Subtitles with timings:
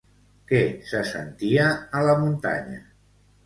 [0.51, 0.61] Què
[0.93, 1.69] se sentia
[2.01, 2.85] a la muntanya?